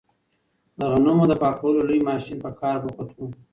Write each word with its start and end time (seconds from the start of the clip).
د 0.77 0.79
غنمو 0.91 1.25
د 1.27 1.33
پاکولو 1.41 1.87
لوی 1.89 2.01
ماشین 2.09 2.37
په 2.45 2.51
کار 2.59 2.77
بوخت 2.83 3.09
و. 3.15 3.19